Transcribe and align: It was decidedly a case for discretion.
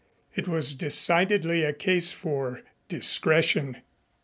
It 0.33 0.47
was 0.47 0.73
decidedly 0.73 1.63
a 1.63 1.73
case 1.73 2.11
for 2.11 2.63
discretion. 2.89 3.83